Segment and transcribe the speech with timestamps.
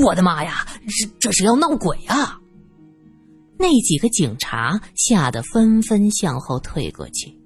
[0.00, 2.38] 我的妈呀，这这是要闹鬼啊！
[3.58, 7.38] 那几个警察吓得纷纷向后退过去。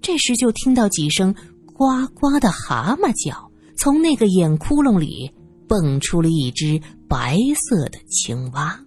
[0.00, 1.34] 这时就听到几声
[1.72, 5.32] 呱呱的蛤蟆叫，从那个眼窟窿里
[5.68, 7.38] 蹦出了一只白
[7.68, 8.78] 色的青蛙。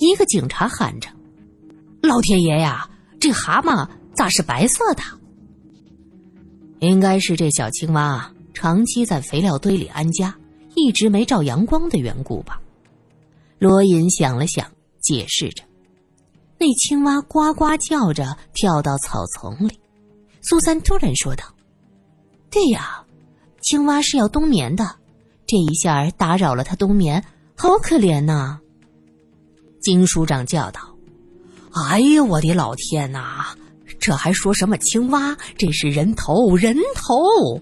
[0.00, 1.08] 一个警察喊着
[2.02, 5.02] ：“老天爷呀，这蛤蟆咋是白色的？”
[6.80, 10.37] 应该是这小青蛙长期在肥料堆里安家，
[10.78, 12.60] 一直没照阳光的缘故吧。
[13.58, 15.64] 罗隐想了想，解释着
[16.58, 19.78] ：“那青蛙呱呱叫着跳到草丛里。”
[20.40, 21.44] 苏三突然说道
[22.50, 23.04] ：“对呀，
[23.60, 24.96] 青蛙是要冬眠的，
[25.46, 27.22] 这一下打扰了它冬眠，
[27.56, 28.60] 好可怜呐。”
[29.82, 30.80] 金署长叫道
[31.74, 33.54] ：“哎呀，我的老天哪！
[33.98, 35.36] 这还说什么青蛙？
[35.56, 37.60] 这是人头，人头！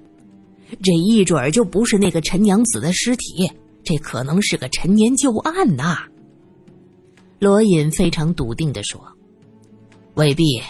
[0.82, 3.50] 这一准儿就不是那个陈娘子的尸体，
[3.82, 5.98] 这可能是个陈年旧案呐。”
[7.38, 9.00] 罗隐非常笃定的说
[10.14, 10.60] ：“未必，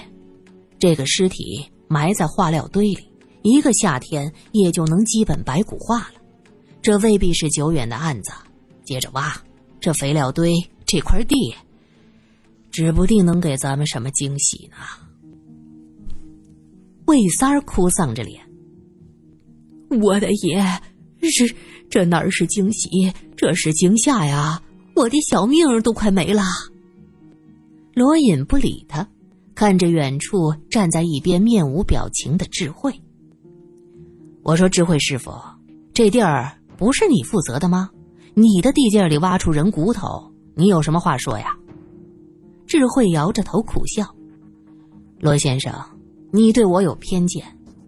[0.79, 3.09] 这个尸体埋在化料堆里，
[3.43, 6.21] 一个夏天也就能基本白骨化了。
[6.83, 8.33] 这未必是久远的案子。
[8.85, 9.37] 接着挖，
[9.81, 10.53] 这肥料堆。”
[10.89, 11.53] 这块地，
[12.71, 14.77] 指不定能给咱们什么惊喜呢。
[17.07, 18.41] 魏三儿哭丧着脸
[19.89, 20.81] ：“我的爷，
[21.23, 21.55] 是
[21.89, 24.63] 这哪儿是惊喜，这是惊吓呀！
[24.95, 26.43] 我的小命都快没了。”
[27.95, 29.09] 罗隐不理他，
[29.55, 32.93] 看着远处站在一边面无表情的智慧。
[34.43, 35.33] 我说：“智慧师傅，
[35.93, 37.91] 这地儿不是你负责的吗？
[38.35, 41.55] 你的地界里挖出人骨头。”你有什么话说呀？
[42.67, 44.07] 智慧摇着头苦笑。
[45.21, 45.73] 罗先生，
[46.33, 47.45] 你对我有偏见。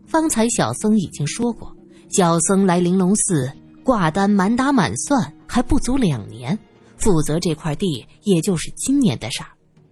[0.06, 1.74] 方才小僧已经说过，
[2.08, 3.52] 小僧来玲珑寺
[3.84, 6.58] 挂单满打满算还不足两年，
[6.96, 9.50] 负责这块地也就是今年的事儿。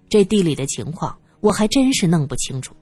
[0.09, 2.75] 这地里的情况我还真是弄不清楚。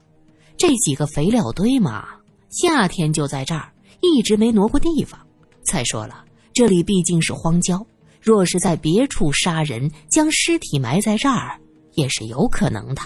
[0.57, 2.05] 这几个肥料堆嘛，
[2.49, 5.19] 夏天就在这儿，一直没挪过地方。
[5.63, 7.85] 再说了，这里毕竟是荒郊。
[8.21, 11.59] 若是在别处杀人，将尸体埋在这儿，
[11.93, 13.01] 也是有可能的。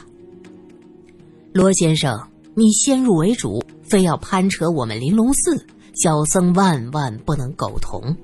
[1.52, 2.18] 罗先生，
[2.56, 5.66] 你先入为主，非要攀扯我们玲珑寺，
[6.02, 8.16] 小僧万万不能苟同。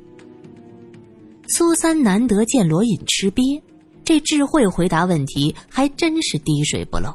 [1.48, 3.62] 苏三难得见罗隐吃瘪，
[4.04, 7.14] 这智慧回答问题还真是滴水不漏。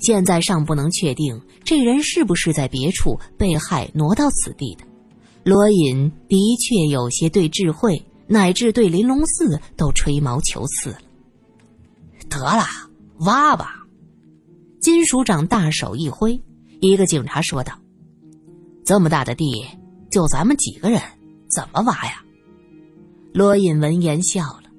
[0.00, 4.84] 现在尚不能确定这人是不是在别处被害挪到此地的。
[5.44, 8.04] 罗隐的确有些对智慧。
[8.26, 10.98] 乃至对玲珑寺都吹毛求疵了。
[12.30, 12.64] 得了，
[13.18, 13.84] 挖吧！
[14.80, 16.40] 金署长大手一挥，
[16.80, 17.78] 一个警察说道
[18.82, 19.62] ：“这么大的地，
[20.14, 21.00] 就咱们几个人，
[21.50, 22.22] 怎么挖呀？”
[23.34, 24.70] 罗隐闻言笑了：“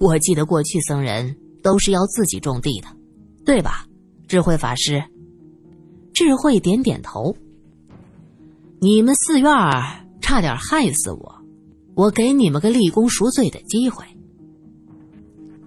[0.00, 2.88] 我记得过去僧人都是要自己种地的，
[3.46, 3.86] 对吧？”
[4.26, 5.04] 智慧法师。
[6.12, 7.36] 智慧点点头
[8.82, 9.52] ：“你们寺院
[10.20, 11.32] 差点害死我。”
[11.96, 14.04] 我给你们个立功赎罪的机会。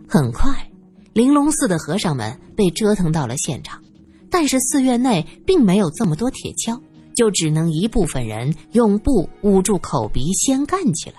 [0.09, 0.69] 很快，
[1.13, 3.81] 玲珑寺的和尚们被折腾到了现场，
[4.29, 6.81] 但是寺院内并没有这么多铁锹，
[7.17, 11.15] 就只能一部分人用布捂住口鼻先干起来。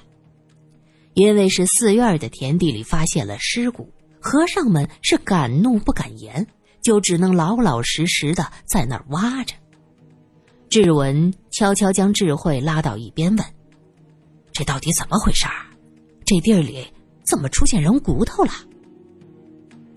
[1.14, 6.46] 因为是寺院的田地里发现了尸骨，和尚们是敢怒不敢言，
[6.80, 9.56] 就只能老老实实的在那儿挖着。
[10.70, 13.44] 志文悄悄将智慧拉到一边问。
[14.52, 15.66] 这到底怎么回事儿？
[16.24, 16.86] 这地儿里
[17.24, 18.52] 怎么出现人骨头了？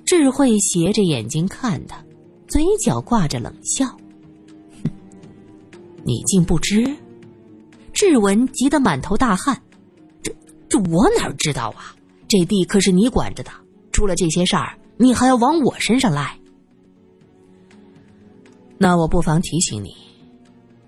[0.04, 2.04] 智慧斜着眼睛看他，
[2.48, 3.86] 嘴角挂着冷笑：“，
[6.04, 6.84] 你竟不知？”
[7.94, 9.62] 志文急得满头大汗
[10.24, 10.34] ：“这
[10.70, 11.96] 这我哪知道啊？
[12.28, 13.52] 这地可是你管着的，
[13.92, 16.38] 出了这些事儿，你还要往我身上赖？
[18.78, 19.96] 那我不妨提醒你，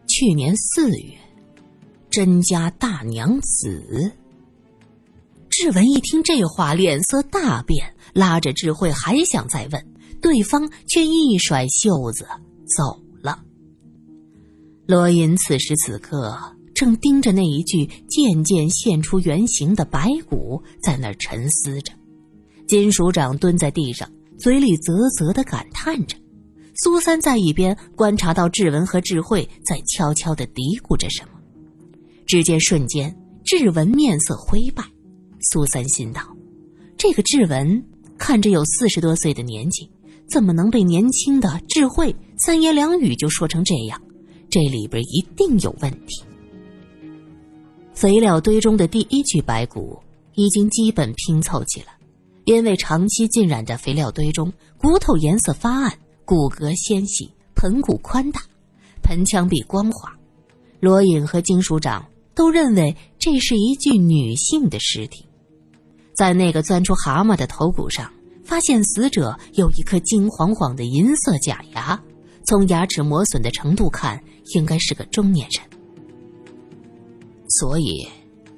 [0.08, 1.18] 去年四月。”
[2.10, 4.14] 甄家大娘子。
[5.50, 12.28] 志文一听这话，脸色大变，拉着智慧还想再问，对方却一甩袖子
[12.78, 13.03] 走。
[14.86, 16.38] 罗隐此时此刻
[16.74, 21.94] 正盯着那一具渐渐现出原形的白骨，在那儿沉思着。
[22.68, 26.18] 金署长蹲在地上，嘴里啧啧的感叹着。
[26.76, 31.30] 苏三在一边观察到志文和智慧在悄悄的嘀咕着什么。
[32.26, 33.16] 只见瞬间，
[33.46, 34.84] 志文面色灰败。
[35.52, 36.22] 苏三心道
[36.98, 37.86] ：“这个志文
[38.18, 39.90] 看着有四十多岁的年纪，
[40.28, 44.02] 怎么能被年轻的智慧三言两语就说成这样？
[44.54, 46.24] 这里边一定有问题。”
[47.96, 50.00] 肥料堆中的第一具白骨
[50.36, 51.88] 已经基本拼凑起了，
[52.46, 58.42] 因为长期浸染在肥料堆中，骨头颜色发暗，骨骼纤细，盆骨宽大，
[59.02, 60.16] 盆腔壁光滑。
[60.80, 65.26] 罗隐和金署长都认为这是一具女性的尸体。
[66.14, 68.12] 在那个钻出蛤蟆的头骨上，
[68.44, 72.00] 发现死者有一颗金晃晃的银色假牙，
[72.46, 74.22] 从牙齿磨损的程度看，
[74.56, 75.64] 应该是个中年人。
[77.50, 78.08] 所以，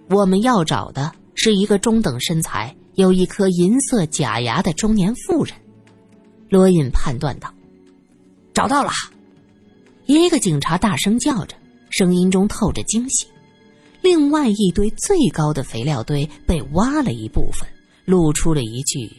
[0.09, 5.55] 我们要找的是一个中等身材、有一颗银色假牙的中年妇人。
[6.49, 7.53] 罗隐判断道
[8.53, 8.91] ：“找到了！”
[10.05, 11.55] 一个警察大声叫着，
[11.89, 13.27] 声音中透着惊喜。
[14.01, 17.67] 另外一堆最高的肥料堆被挖了一部分，
[18.05, 19.11] 露出了一具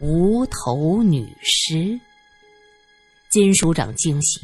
[0.00, 1.98] 无头女尸。
[3.30, 4.40] 金署长惊喜，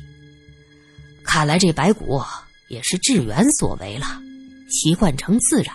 [1.34, 2.22] 看来这白骨
[2.68, 4.06] 也是志远所为了。
[4.70, 5.74] 习惯成自然，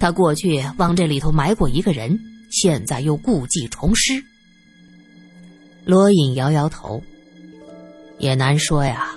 [0.00, 2.18] 他过去往这里头埋过一个人，
[2.50, 4.24] 现在又故技重施。
[5.84, 7.02] 罗隐摇摇头，
[8.18, 9.10] 也难说呀。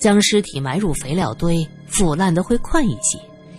[0.00, 3.16] 将尸体埋入肥料堆，腐烂的会快一些。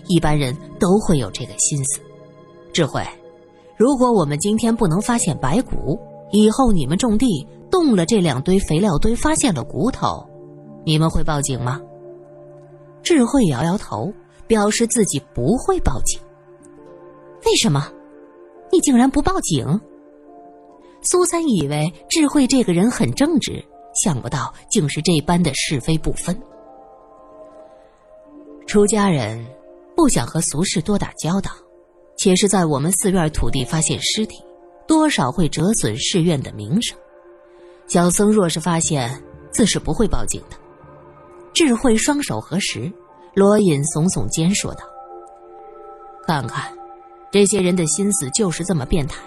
[0.09, 2.01] 一般人都会有这个心思。
[2.73, 3.01] 智慧，
[3.77, 5.97] 如果我们今天不能发现白骨，
[6.33, 10.28] 以后你们种地动了这两堆肥料堆，发现了骨头，
[10.89, 11.79] 你们会报警吗？
[13.03, 14.11] 智慧摇摇头，
[14.47, 16.19] 表示自己不会报警。
[17.45, 17.93] 为什么？
[18.71, 19.79] 你竟然不报警？
[21.03, 23.63] 苏三以为智慧这个人很正直，
[24.03, 26.35] 想不到竟是这般的是非不分。
[28.65, 29.45] 出家人。
[29.95, 31.51] 不想和俗世多打交道，
[32.17, 34.43] 且是在我们寺院土地发现尸体，
[34.87, 36.97] 多少会折损寺院的名声。
[37.87, 39.21] 小僧若是发现，
[39.51, 40.55] 自是不会报警的。
[41.53, 42.91] 智慧双手合十，
[43.33, 44.81] 罗隐耸耸肩说道
[46.25, 46.71] ：“看看，
[47.31, 49.21] 这些人的心思就是这么变态，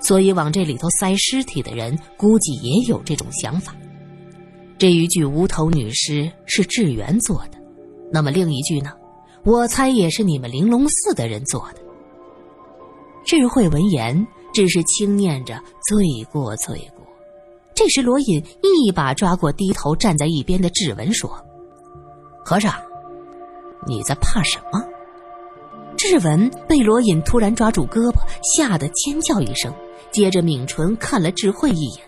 [0.00, 3.74] 所以往这里头塞尸体的人，估计也有这种想法。
[4.78, 7.58] 这一具无头女尸是智源做的，
[8.12, 8.92] 那么另一具呢？”
[9.44, 11.80] 我猜也是你们玲珑寺的人做的。
[13.26, 16.02] 智慧闻言，只是轻念着罪
[16.32, 17.04] 过罪过。
[17.74, 21.30] 这时，罗隐一把抓过低头站在一边的智文，说
[22.44, 22.74] ：“和尚，
[23.86, 24.80] 你在怕什么？”
[25.96, 29.72] 志文被罗隐突然抓住胳膊，吓得尖叫一声，
[30.10, 32.04] 接着抿唇看了智慧一眼。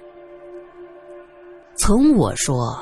[1.76, 2.76] 从我说。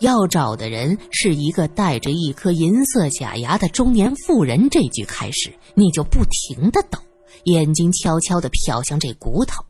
[0.00, 4.70] 要找的人是一个戴着一颗银色假牙的中年妇人。
[4.70, 6.98] 这句开始，你就不停的抖，
[7.44, 9.62] 眼睛悄悄的瞟向这骨头。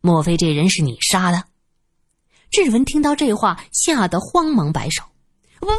[0.00, 1.44] 莫非这人是你杀的？
[2.50, 5.02] 志文听到这话，吓得慌忙摆手
[5.60, 5.72] ：“不不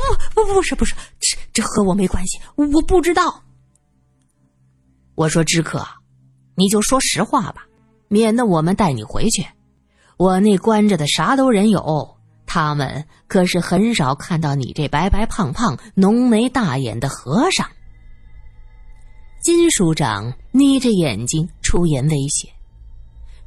[0.45, 3.43] 不，不是不是，这这和我没关系，我不知道。”
[5.15, 5.85] 我说：“知客，
[6.55, 7.65] 你就说实话吧，
[8.07, 9.45] 免得我们带你回去。
[10.17, 12.09] 我那关着的啥都人有。”
[12.45, 17.67] 他们可是很少看到你这白白胖胖、浓眉大眼的和尚。
[19.41, 22.47] 金署长眯着眼睛出言威胁，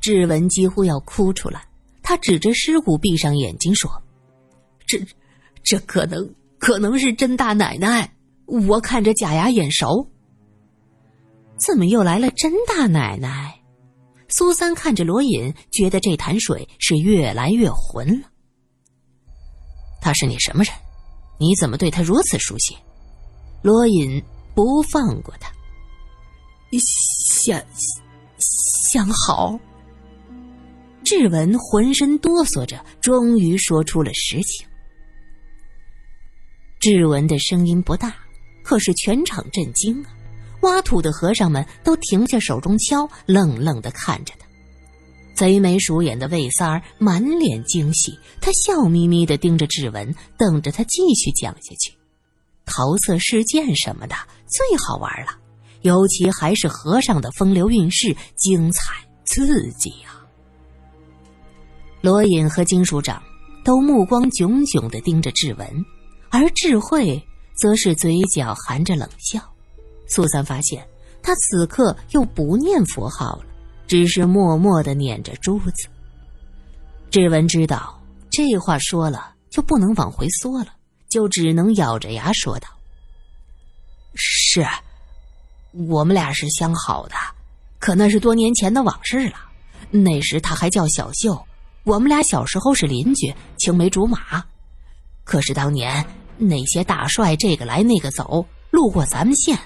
[0.01, 1.63] 志文几乎要哭出来。
[2.03, 3.91] 他指着尸骨，闭上眼睛说
[4.89, 5.01] ：“这，
[5.63, 8.13] 这可能可能是甄大奶奶。
[8.69, 10.09] 我看着假牙眼熟。
[11.59, 13.61] 怎么又来了甄大奶奶？”
[14.29, 18.29] 苏三看着罗隐，觉得这潭水是越来越浑了。
[20.01, 20.73] 他是你什么人？
[21.39, 22.77] 你怎么对他如此熟悉？
[23.63, 24.23] 罗隐
[24.55, 25.51] 不放过他。
[26.79, 27.63] 相
[28.39, 29.59] 相好。
[31.05, 34.67] 志文浑身哆嗦着，终于说出了实情。
[36.89, 38.15] 志文的声音不大，
[38.63, 40.15] 可是全场震惊啊！
[40.61, 44.47] 挖土的和尚们都停下手中锹，愣愣的看着他。
[45.35, 51.93] 贼眉鼠眼的魏三儿满脸惊喜，他笑眯眯的盯着志文，等着他继续讲下去。
[52.65, 54.15] 桃色事件什么的
[54.47, 55.33] 最好玩了，
[55.83, 60.23] 尤其还是和尚的风流韵事，精彩刺激啊！
[62.01, 63.21] 罗隐和金署长
[63.65, 65.85] 都目光炯炯的盯着志文，
[66.39, 69.41] 而智慧则是嘴角含着冷笑。
[70.07, 70.87] 苏三发现
[71.23, 73.47] 他此刻又不念佛号了。
[73.87, 75.89] 只是默默的捻着珠子。
[77.09, 80.75] 志文知道这话说了就不能往回缩了，
[81.09, 82.67] 就只能咬着牙说道
[84.17, 84.67] ：“是，
[85.89, 87.15] 我们俩是相好的，
[87.79, 89.37] 可那是多年前的往事了。
[89.91, 91.41] 那时他还叫小秀，
[91.85, 94.45] 我们俩小时候是邻居，青梅竹马。
[95.23, 96.05] 可是当年
[96.39, 99.59] 那些大帅这个来那个走，路过咱们县，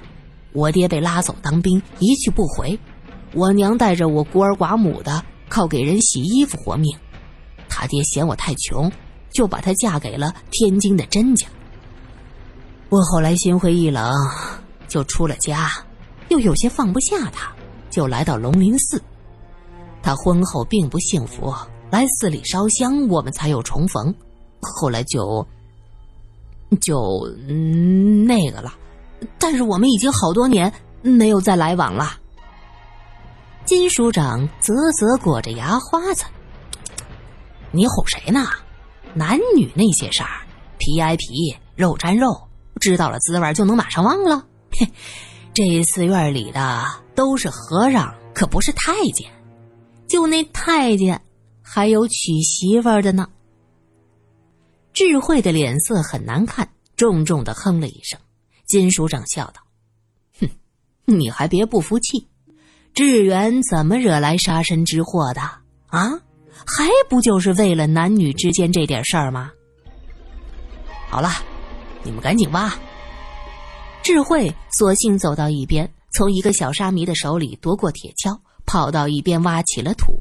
[0.53, 2.79] 我爹被拉走当兵，一去不回。”
[3.33, 6.93] 我娘带着我孤儿寡母的，靠给人洗衣服活命。
[7.69, 8.91] 他爹嫌我太穷，
[9.33, 11.47] 就把她嫁给了天津的甄家。
[12.89, 14.13] 我后来心灰意冷，
[14.89, 15.71] 就出了家，
[16.29, 17.53] 又有些放不下他，
[17.89, 19.01] 就来到龙林寺。
[20.03, 21.55] 他婚后并不幸福，
[21.89, 24.13] 来寺里烧香，我们才有重逢。
[24.61, 25.47] 后来就
[26.81, 27.27] 就
[28.27, 28.73] 那个了，
[29.39, 30.73] 但是我们已经好多年
[31.03, 32.13] 没有再来往了。
[33.65, 36.25] 金署长啧啧裹着牙花子
[37.73, 38.47] ：“你哄谁呢？
[39.15, 40.47] 男女那些事儿，
[40.79, 42.29] 皮挨皮，肉沾肉。”
[42.81, 44.47] 知道了滋味就能马上忘了？
[44.73, 44.89] 嘿，
[45.53, 49.31] 这寺院里的都是和尚，可不是太监。
[50.09, 51.21] 就那太监，
[51.63, 53.29] 还有娶媳妇的呢。
[54.93, 58.19] 智慧的脸色很难看，重重的哼了一声。
[58.67, 59.63] 金署长笑道
[60.41, 60.49] ：“哼，
[61.05, 62.29] 你还别不服气，
[62.95, 65.41] 智远怎么惹来杀身之祸的
[65.87, 66.21] 啊？
[66.67, 69.51] 还不就是为了男女之间这点事儿吗？
[71.09, 71.31] 好了。”
[72.03, 72.75] 你们赶紧挖！
[74.03, 80.19] 智慧索性走到一边，从一个小沙弥的手里夺过铁锹，跑到一边挖起了土。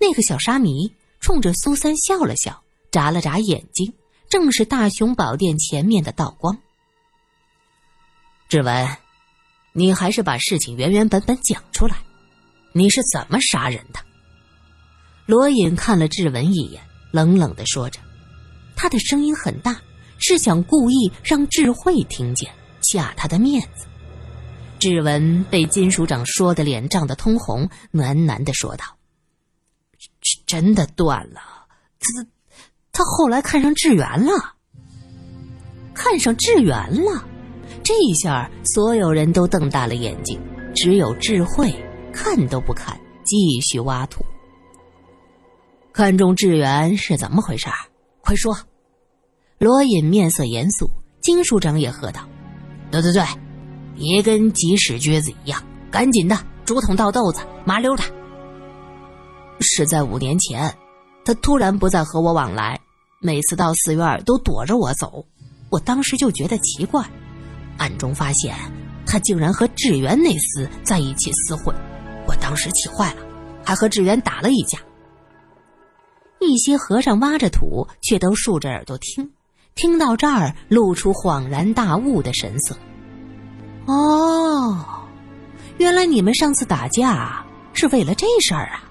[0.00, 3.94] 那个小沙弥冲着苏三笑了笑，眨了眨眼睛，
[4.28, 6.58] 正是大雄宝殿前面的道光。
[8.48, 8.88] 志文，
[9.72, 11.96] 你还是把事情原原本本讲出来，
[12.72, 14.00] 你是怎么杀人的？
[15.26, 18.00] 罗隐看了志文一眼，冷冷的说着，
[18.74, 19.80] 他的声音很大。
[20.20, 22.52] 是想故意让智慧听见，
[22.82, 23.86] 下他的面子。
[24.80, 28.84] 志文被金署长说的脸涨得通红，喃喃的说道
[30.44, 31.68] ：“真的断了。
[32.00, 32.26] 他
[32.98, 34.32] 他后来看上志远了，
[35.94, 36.74] 看上志远
[37.04, 37.24] 了。
[37.84, 40.36] 这一下所有人都瞪大了眼睛，
[40.74, 41.72] 只有智慧
[42.12, 44.24] 看都不看，继续挖土。
[45.92, 47.68] 看中志远是怎么回事？
[48.20, 48.58] 快说！”
[49.60, 50.90] 罗隐面色严肃，
[51.20, 52.22] 金署长也喝道
[52.90, 53.22] ：“对对对，
[53.94, 58.02] 别跟急屎撅子一样，赶紧的，竹筒倒豆子，麻溜的。”
[59.62, 60.76] 是在五年前，
[61.24, 62.80] 他突然不再和我往来，
[63.20, 65.26] 每次到寺院都躲着我走，
[65.70, 67.04] 我当时就觉得奇怪，
[67.76, 68.54] 暗中发现
[69.04, 71.74] 他竟然和志源那厮在一起厮混，
[72.28, 73.22] 我当时气坏了，
[73.64, 74.78] 还和志源打了一架。
[76.38, 79.28] 一些和尚挖着土，却都竖着耳朵听。
[79.74, 82.76] 听到这儿，露出恍然大悟的神色。
[83.86, 84.84] 哦，
[85.78, 88.84] 原来你们上次打架是为了这事儿啊！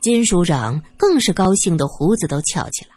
[0.00, 2.93] 金署长更是高兴的胡子都翘起来。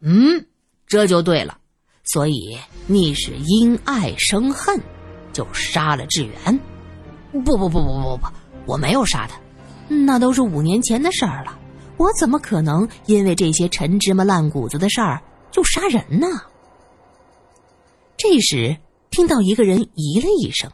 [0.00, 0.46] 嗯，
[0.86, 1.58] 这就对了。
[2.04, 4.80] 所以你是因爱生恨，
[5.32, 6.60] 就杀了志远？
[7.32, 8.26] 不不不不不不，
[8.66, 9.38] 我没有杀他，
[9.88, 11.58] 那都是五年前的事儿了。
[11.98, 15.20] 我怎么可能因为这些陈芝麻烂谷子的事儿？
[15.50, 16.26] 就杀人呢！
[18.16, 18.76] 这时
[19.10, 20.70] 听到一个人咦了一声，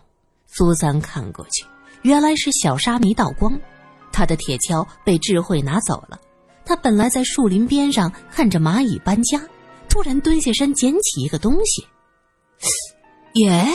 [0.47, 1.64] 苏三看过去，
[2.02, 3.59] 原来是小沙弥道光，
[4.12, 6.21] 他的铁锹被智慧拿走了。
[6.64, 9.40] 他本来在树林边上看着蚂蚁搬家，
[9.88, 11.87] 突然蹲下身捡起一个东西。
[13.35, 13.66] 耶，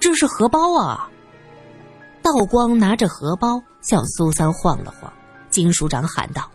[0.00, 1.08] 这是荷包啊！
[2.22, 5.12] 道光拿着荷包向苏三晃了晃，
[5.50, 6.50] 金署长喊道：“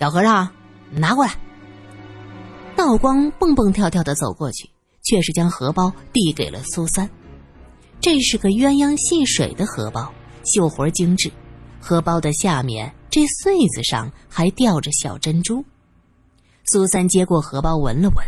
[0.00, 0.50] 小和尚，
[0.90, 1.34] 拿过来。”
[2.76, 4.68] 道光蹦蹦跳跳的走过去，
[5.02, 7.08] 却是将荷包递给了苏三。
[8.00, 10.12] 这是个鸳鸯戏水的荷包，
[10.44, 11.30] 绣活精致。
[11.78, 15.64] 荷包的下面这穗子上还吊着小珍珠。
[16.66, 18.26] 苏三接过荷包，闻了闻，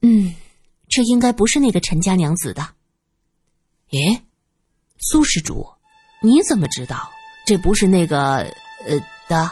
[0.00, 0.34] 嗯，
[0.88, 2.66] 这应该不是那个陈家娘子的。
[3.90, 4.22] 耶，
[4.98, 5.66] 苏施主，
[6.22, 7.10] 你怎么知道
[7.46, 8.38] 这不是那个
[8.86, 9.50] 呃的？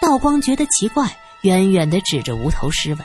[0.00, 1.18] 道光觉得奇怪。
[1.42, 3.04] 远远的指着无头尸问：“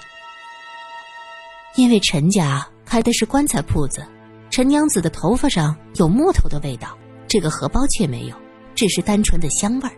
[1.75, 4.07] 因为陈家开的是棺材铺子，
[4.51, 6.95] 陈娘子的头发上有木头的味道，
[7.27, 8.39] 这个荷包却没有，
[8.77, 9.95] 只是单纯的香味儿。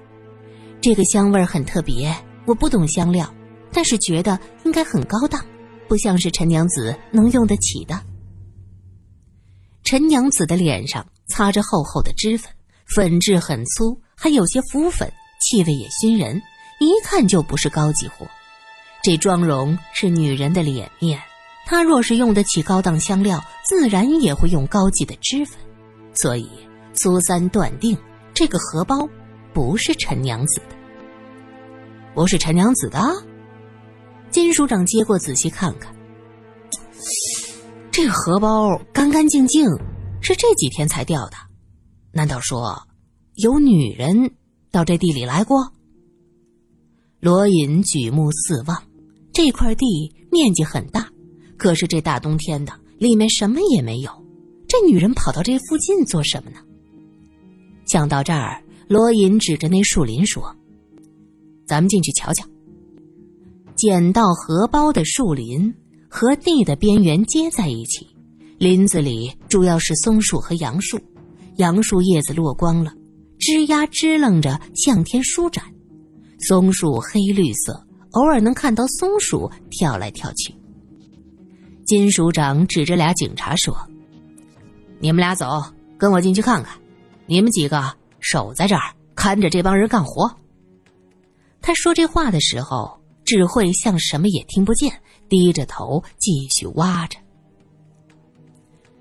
[0.81, 3.31] 这个香味儿很特别，我不懂香料，
[3.71, 5.45] 但是觉得应该很高档，
[5.87, 8.01] 不像是陈娘子能用得起的。”
[9.83, 12.51] 陈娘子的脸上擦着厚厚的脂粉，
[12.85, 16.41] 粉质很粗，还有些浮粉，气味也熏人。
[16.79, 18.25] 一看就不是高级货，
[19.03, 21.19] 这妆容是女人的脸面。
[21.65, 25.59] 她若是用得起高档香料，自然也会用高级的脂粉。
[26.13, 26.49] 所以
[26.93, 27.97] 苏三断定
[28.39, 29.05] 这个荷包
[29.53, 30.75] 不是陈娘子的，
[32.15, 32.97] 不是陈娘子的。
[34.31, 35.93] 金署长接过仔细看看，
[37.91, 39.67] 这荷包干干净净，
[40.21, 41.35] 是这几天才掉的。
[42.13, 42.81] 难道说
[43.33, 44.31] 有女人
[44.71, 45.73] 到这地里来过？
[47.19, 48.83] 罗隐举目四望，
[49.33, 49.85] 这块地
[50.31, 51.09] 面积很大，
[51.57, 54.09] 可是这大冬天的，里面什么也没有。
[54.65, 56.59] 这女人跑到这附近做什么呢？
[57.89, 60.55] 想到这儿，罗隐指着那树林说
[61.65, 62.45] ：“咱们进去瞧瞧。”
[63.75, 65.73] 捡到荷包的树林
[66.07, 68.05] 和地的边缘接在一起，
[68.59, 70.99] 林子里主要是松树和杨树，
[71.55, 72.93] 杨树叶子落光了，
[73.39, 75.63] 枝丫支棱着向天舒展。
[76.47, 80.53] 松树黑绿色，偶尔能看到松鼠跳来跳去。
[81.87, 83.75] 金署长指着俩警察说
[85.01, 85.63] ：“你们俩走，
[85.97, 86.79] 跟我进去看看。
[87.29, 90.29] 你们几个守在这儿，看着这帮人干活。”
[91.61, 92.99] 他说这话的时候。
[93.25, 94.91] 智慧像什么也听不见，
[95.29, 97.19] 低着头继续挖着。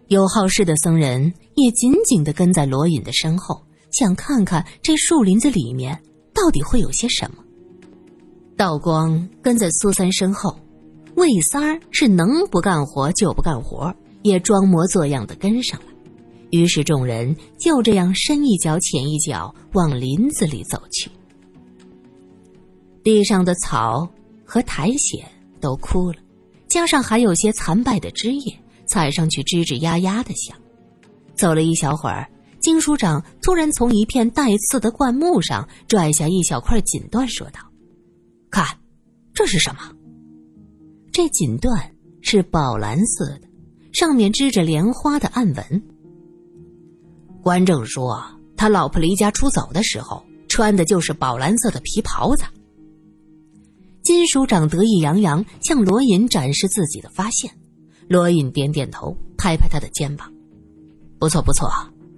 [0.08, 5.98] 有好事的僧人也紧紧的跟在罗隐的身后，想看看这树林子里面
[6.34, 7.42] 到底会有些什么。
[8.54, 10.54] 道光跟在苏三身后，
[11.14, 15.86] 魏三儿是能不干活就不干活，也装模作样的跟上了。
[16.50, 21.10] 于是众人就这样深一脚浅一脚往林子里走去。
[23.02, 24.08] 地上的草。
[24.50, 25.20] 和苔藓
[25.60, 26.16] 都枯了，
[26.70, 30.56] 加上还有些残败的枝叶，踩上去吱吱呀呀的响。
[31.34, 32.26] 走了一小会儿，
[32.58, 37.60] 金署长突然从一片带刺的灌木上拽下一小块锦缎，说道
[38.50, 38.64] ：“看，
[39.34, 39.92] 这是什么？”
[41.12, 41.78] 这锦缎
[42.22, 43.42] 是宝蓝色的，
[43.92, 45.82] 上面织着莲花的暗纹。
[47.42, 48.22] 关正说，
[48.56, 52.44] 他老婆离家出走的时候穿的就是宝蓝色的皮袍子。
[54.02, 57.50] 金署长得意洋洋向罗隐展示自己的发现，
[58.08, 60.32] 罗隐点点头，拍拍他的肩膀
[61.20, 61.68] ：“不错不错，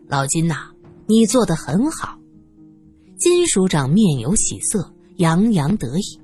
[0.08, 0.70] 老金呐，
[1.06, 2.16] 你做的很好。”
[3.18, 6.20] 金署长面有喜色，洋洋得意。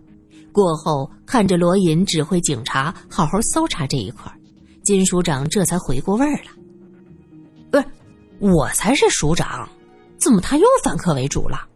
[0.53, 4.33] 过后看着罗隐指挥警察好好搜查这一块，
[4.85, 6.51] 金署长这才回过味儿来：“，
[8.39, 9.69] 我才是署长，
[10.19, 11.67] 怎么他又反客为主了？”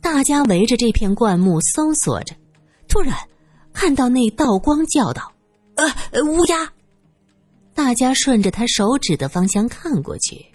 [0.00, 2.34] 大家围着这片灌木搜索着。
[2.88, 3.16] 突然，
[3.72, 5.32] 看到那道光叫道
[5.76, 6.72] ：“呃，乌鸦！”
[7.74, 10.46] 大家顺着他手指的方向看过去，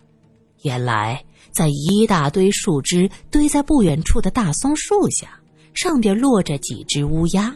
[0.64, 5.40] 原来在一大堆树枝堆在不远处的大松树下，
[5.74, 7.54] 上边落着几只乌鸦。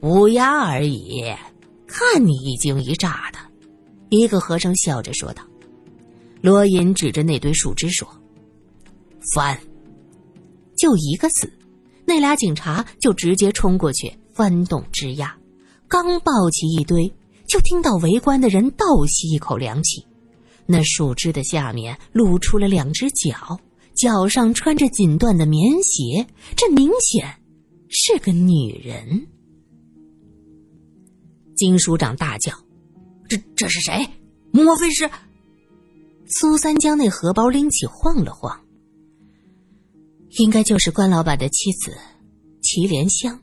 [0.00, 1.32] 乌鸦而已，
[1.86, 3.38] 看你一惊一乍的。
[4.10, 5.42] 一个和尚笑着说道。
[6.42, 8.06] 罗隐指着那堆树枝说
[9.32, 9.58] ：“翻！”
[10.76, 11.50] 就一个字。
[12.04, 15.30] 那俩警察就直接冲过去翻动枝桠，
[15.86, 17.10] 刚抱起一堆，
[17.46, 20.04] 就听到围观的人倒吸一口凉气。
[20.66, 23.60] 那树枝的下面露出了两只脚，
[23.94, 26.26] 脚上穿着锦缎的棉鞋，
[26.56, 27.36] 这明显
[27.88, 29.28] 是个女人。
[31.54, 32.52] 金署长大叫
[33.30, 34.04] ：“这这是谁？
[34.50, 35.08] 莫非是？”
[36.34, 38.58] 苏三将那荷包拎起晃了晃。
[40.38, 41.94] 应该就是关老板的妻子，
[42.62, 43.38] 祁莲香。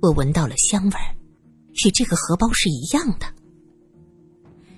[0.00, 1.14] 我闻到了香味儿，
[1.84, 3.26] 与这个荷包是一样的。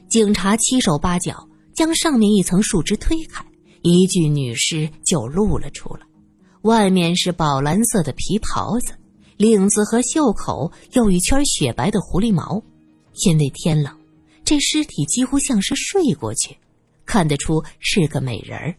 [0.09, 3.45] 警察七手八脚将上面一层树枝推开，
[3.83, 6.01] 一具女尸就露了出来。
[6.63, 8.93] 外面是宝蓝色的皮袍子，
[9.37, 12.61] 领子和袖口有一圈雪白的狐狸毛。
[13.25, 13.97] 因为天冷，
[14.45, 16.57] 这尸体几乎像是睡过去，
[17.11, 18.77] 看得出是个美人儿。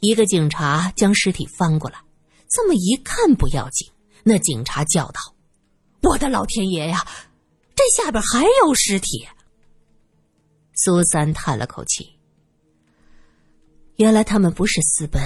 [0.00, 2.00] 一个警察将尸体翻过来，
[2.50, 3.88] 这么一看不要紧。
[4.24, 5.20] 那警察叫道
[6.02, 7.06] ：“我的老天爷呀，
[7.76, 9.24] 这下边还有尸体！”
[10.74, 12.18] 苏三叹了口气
[13.94, 15.22] ：“原来他们不是私奔，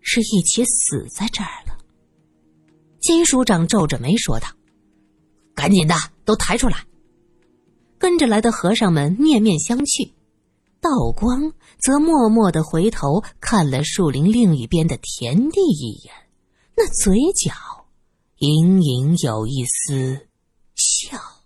[0.00, 1.76] 是一起死在这儿了。”
[2.98, 4.48] 金署长皱着眉说道
[5.54, 6.78] ：“赶紧的，都抬出来！”
[8.00, 10.14] 跟着来的和尚们面面相觑。
[10.80, 16.12] 道光则默默的回头看了树林另一边的田地一眼，
[16.76, 17.52] 那嘴角
[18.38, 20.28] 隐隐有一丝
[20.74, 21.39] 笑。